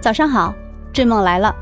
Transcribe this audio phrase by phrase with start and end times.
[0.00, 0.54] 早上好，
[0.92, 1.52] 追梦来了。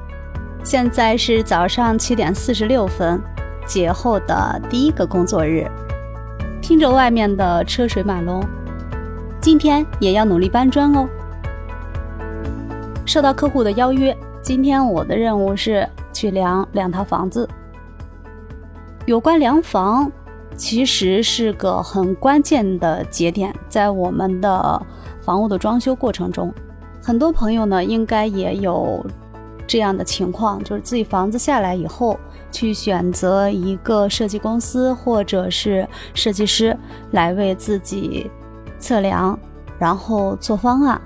[0.63, 3.19] 现在是早上七点四十六分，
[3.67, 5.67] 节后的第一个工作日，
[6.61, 8.45] 听着外面的车水马龙，
[9.41, 11.09] 今天也要努力搬砖哦。
[13.07, 17.49] 受到客户的邀约，今天我的任务是去量两套房子。
[19.07, 20.13] 有关量房，
[20.55, 24.83] 其实是个很关键的节点，在我们的
[25.23, 26.53] 房屋的装修过程中。
[27.07, 29.07] 很多朋友呢，应该也有
[29.65, 32.19] 这样的情况，就是自己房子下来以后，
[32.51, 36.77] 去选择一个设计公司或者是设计师
[37.13, 38.29] 来为自己
[38.81, 39.39] 测量，
[39.79, 41.01] 然后做方案。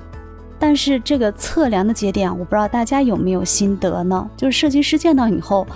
[0.59, 4.27] 但是这个测量的节点，我不知道大家有没有心得呢？
[4.39, 5.67] 就是设计师见到以后，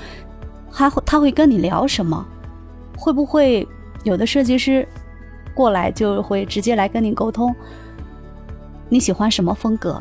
[0.73, 2.27] 他会他会跟你聊什么？
[2.97, 3.69] 会不会
[4.05, 4.89] 有的设计师
[5.55, 7.55] 过来就会直接来跟你沟通？
[8.89, 10.01] 你喜欢什么风格？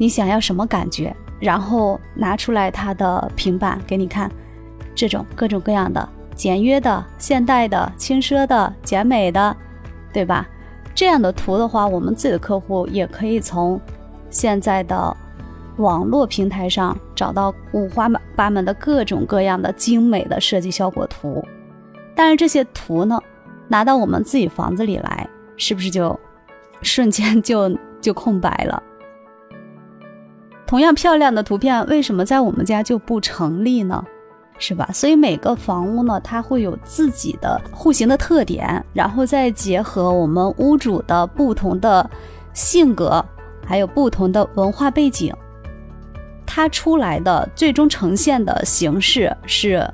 [0.00, 1.14] 你想要什么感觉？
[1.38, 4.32] 然后拿出来它的平板给你看，
[4.94, 9.54] 这种各种各样的简约的、现代的、轻奢的、简美的，
[10.10, 10.48] 对吧？
[10.94, 13.78] 这样的图的话，我们自己的客户也可以从
[14.30, 15.14] 现在的
[15.76, 21.44] 网络平台上找到五花八门的各种各样的精美的设计效果图。
[22.14, 23.20] 但是这些图呢，
[23.68, 26.18] 拿到我们自己房子里来，是不是就
[26.80, 27.70] 瞬间就
[28.00, 28.82] 就空白了？
[30.70, 34.04] 同样漂亮的图片，为什么在我们家就不成立呢？
[34.56, 34.88] 是吧？
[34.92, 42.08] 所以每个房屋呢，它会有自己的户型的特点，然后再结合我们屋主的不同的
[42.52, 43.24] 性格，
[43.66, 45.34] 还有不同的文化背景，
[46.46, 49.84] 它出来的最终呈现的形式是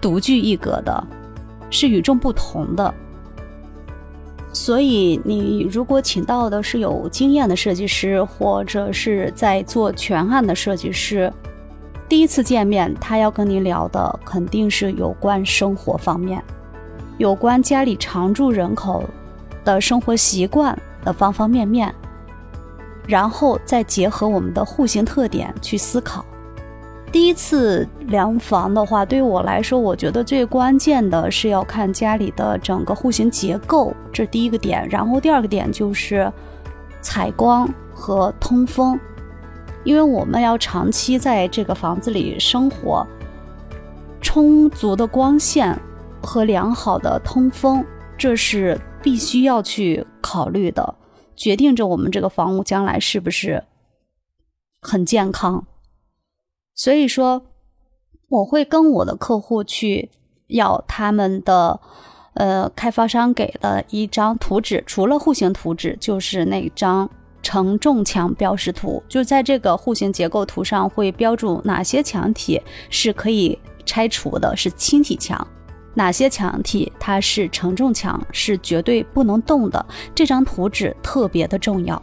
[0.00, 1.06] 独具一格的，
[1.70, 2.92] 是与众不同的。
[4.56, 11.30] 所以，你如果请到的是有经验的设计师，或者是在做全案的设计师，
[12.08, 16.42] 第一次见面，他要跟你聊的肯定是有关生活方面，
[17.18, 19.04] 有关家里常住人口
[19.62, 21.94] 的生活习惯的方方面面，
[23.06, 26.24] 然后再结合我们的户型特点去思考。
[27.16, 34.86] 第一次量房的话，对于我来说，我觉得最关键的是要看家里的整个户型结构，这是第一个点。
[34.90, 36.30] 然后第二个点就是
[37.00, 39.00] 采光和通风，
[39.82, 43.06] 因为我们要长期在这个房子里生活，
[44.20, 45.74] 充足的光线
[46.22, 47.82] 和良好的通风，
[48.18, 50.94] 这是必须要去考虑的，
[51.34, 53.64] 决定着我们这个房屋将来是不是
[54.82, 55.64] 很健康。
[56.76, 57.42] 所以说，
[58.28, 60.10] 我会跟我的客户去
[60.48, 61.80] 要他们的，
[62.34, 67.08] 呃，开发商给的一张图纸，除了户型图纸，就是那张
[67.42, 69.02] 承重墙标识图。
[69.08, 72.60] 就在这个户型结构图上会标注哪些墙体
[72.90, 75.42] 是可以拆除的，是轻体墙；
[75.94, 79.86] 哪些墙体它是承重墙，是绝对不能动的。
[80.14, 82.00] 这张图纸特别的重要。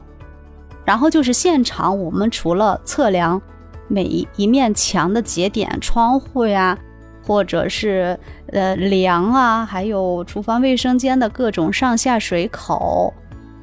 [0.83, 3.39] 然后就是现场，我们除了测量。
[3.87, 4.03] 每
[4.35, 6.77] 一面墙的节点、窗户呀，
[7.25, 8.17] 或者是
[8.47, 13.13] 呃梁啊，还有厨房卫生间的各种上下水口，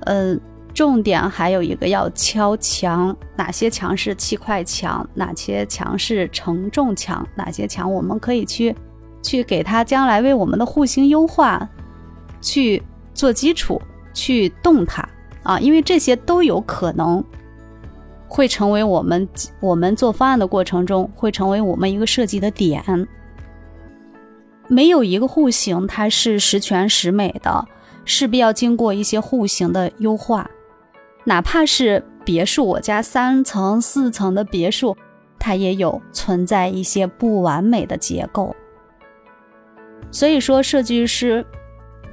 [0.03, 0.37] 呃，
[0.73, 8.75] 重点还有一个要敲墙，哪些墙是砌块墙，哪些墙是承重墙，哪些墙我们可以去
[9.23, 11.69] 去给它将来为我们的户型优化
[12.41, 12.83] 去
[13.13, 13.81] 做基础，
[14.15, 15.07] 去动它
[15.43, 17.23] 啊，因为这些都有可能。
[18.33, 22.83] 会成为我们我们做方案的过程中，会成为我们一个设计的点。
[24.69, 27.67] 没有一个户型它是十全十美的，
[28.05, 30.49] 势必要经过一些户型的优化。
[31.25, 34.97] 哪怕是别墅，我家三层四层的别墅，
[35.37, 38.55] 它也有存在一些不完美的结构。
[40.13, 41.45] 所以说，设计师。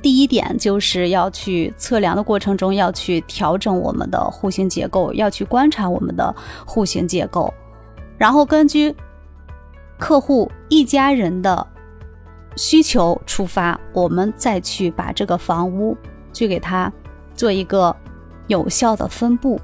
[0.02, 6.34] 第一点就是要去测量的过程中，要去调整我们的户型结构，要去观察我们的
[6.66, 7.54] 户型结构，
[8.18, 8.95] 然后根据
[9.98, 11.66] 客户一家人的
[12.56, 15.98] 需求出发，我们再去把这个房屋
[16.31, 16.92] 去给它
[17.36, 17.95] 做一个
[18.45, 19.60] 有效的分布。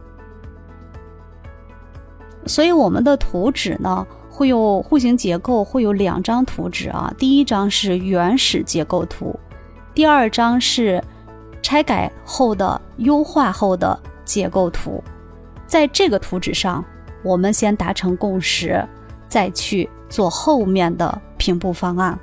[2.45, 9.39] 所以我们的图纸呢，会有户型结构，会有两张图纸啊，第一张是原始结构图。
[9.93, 11.03] 第二张是
[11.61, 15.03] 拆改后的优化后的结构图，
[15.67, 16.83] 在这个图纸上，
[17.23, 18.83] 我们先达成共识，
[19.27, 22.17] 再去做后面的平布方案。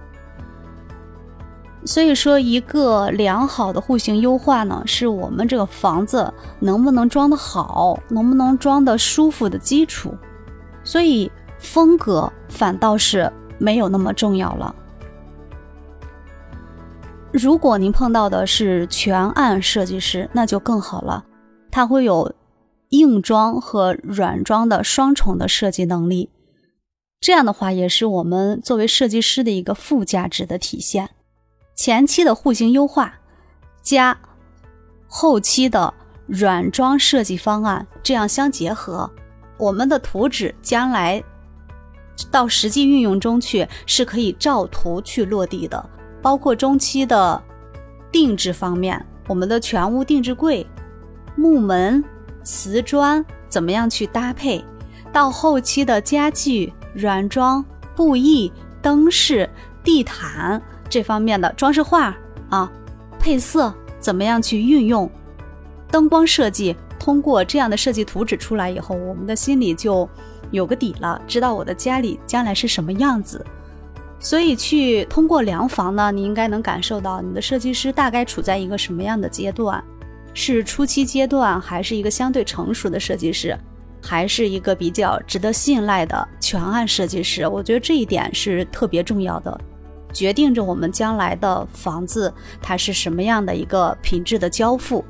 [1.85, 10.15] 所以说，一个良好的户型优化呢，是我们这个房子能不能装得好，能不能装得舒服的基础。
[10.85, 14.75] 所以，风格反倒是没有那么重要了。
[17.33, 21.25] 如果您碰到的是全案设计师，那就更好了，
[21.71, 22.35] 他会有
[22.89, 26.31] 硬装和软装的双重的设计能力。
[27.21, 31.11] 这样的话，也是我们作为设计师的一个附加值的体现。
[31.77, 33.15] 前期的户型优化，
[33.81, 34.19] 加
[35.07, 35.95] 后期的
[36.27, 39.09] 软装设计方案，这样相结合，
[39.57, 41.23] 我们的图纸将来
[42.31, 45.89] 到实际运用中去是可以照图去落地的。
[46.23, 47.43] 包括中期的
[48.13, 50.67] 定制方面，我们的全屋定制柜、
[51.37, 52.03] 木门、
[52.43, 54.65] 瓷砖怎么样去搭配，
[55.13, 57.65] 到后期的家具、软装、
[57.95, 58.53] 布艺、
[58.83, 59.49] 灯饰、
[59.83, 60.61] 地毯。
[60.89, 62.17] 这方面的装饰画
[62.49, 62.71] 啊，
[63.19, 65.09] 配色怎么样去运用？
[65.89, 70.09] 灯光设计，通过这样的设计图纸出来以后，我们的心里就
[70.51, 73.45] 有个底了，知道我的家里将来是什么样子。
[74.23, 79.83] 所以去通过量房呢，你应该能感受到你的设计师大概处在一个什么样的阶段，
[80.35, 83.59] 是初期阶段，还是一个相对成熟的设计师，
[84.03, 87.47] 还是一个比较值得信赖的全案设计师？
[87.49, 89.59] 我觉得这一点是特别重要的。
[90.13, 95.05] 决定着我们将来的房子它是什么样的一个品质的交付。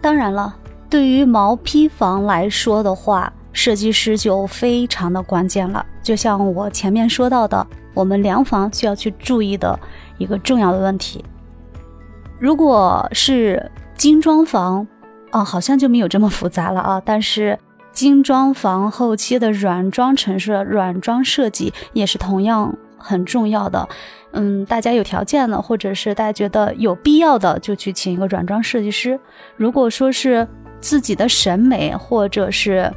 [0.00, 0.56] 当然了，
[0.88, 5.84] 对于毛坯房来说的话，设计师就非常的关键了。
[6.02, 9.78] 就像我前面说到的，我们量房需要去注意的
[10.18, 11.24] 一个重要的问题。
[12.38, 14.86] 如果是精装房，
[15.30, 17.02] 啊，好像就没有这么复杂了啊。
[17.04, 17.58] 但是
[17.92, 22.76] 精装房后期的软装陈设、软装设计也是同样。
[23.02, 23.88] 很重要的，
[24.32, 29.18] 嗯，大家有条件的，或者是大家觉得有必要的，就去请一个软装设计师。
[29.56, 30.46] 如果说是
[30.80, 32.92] 自己的审美或者是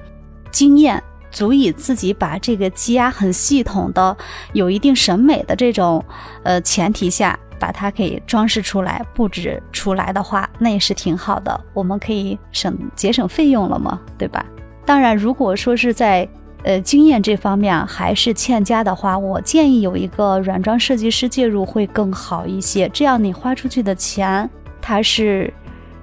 [0.54, 4.16] 经验足以自己把这个家很系统的、
[4.54, 6.02] 有一定审美的这种
[6.44, 11.60] 呃前提下，把它给装饰出来、布置出来的话，那也是挺好的。
[11.74, 14.46] 我们可以省节省费用了嘛，对吧？
[14.86, 16.28] 当然，如果说是在
[16.64, 22.88] 呃，经验这方面还是欠佳的话，我建议有一个软装设计师介入会更好一些。
[22.94, 24.50] 这样你花出去的钱，
[24.82, 25.54] 它是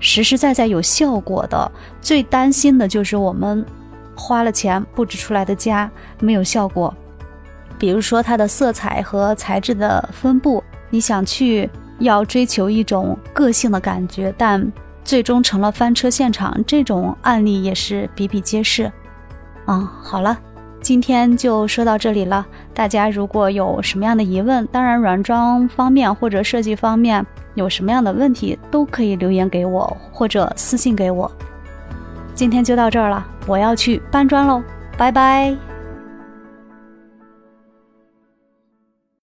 [0.00, 1.70] 实实在在有效果的。
[2.03, 3.64] 最担心的就是我们
[4.20, 5.90] 花了钱布置出来的家
[6.20, 6.94] 没有效果，
[7.78, 11.69] 比如说它的色彩和材质的分布，你想去
[11.99, 14.70] 要追求一种个性的感觉，但
[15.02, 18.93] 最终成了翻车现场，这种案例也是比比皆是。
[19.64, 20.38] 啊，好了。
[20.82, 22.46] 今天就说到这里了。
[22.72, 27.25] 大家如果有什么样的疑问，当然软装方面或者设计方面
[27.55, 31.31] 有什么样的问题，都可以留言给我或者私信给我。
[32.40, 34.62] 今天就到这儿了，我要去搬砖喽，
[34.96, 35.69] 拜拜。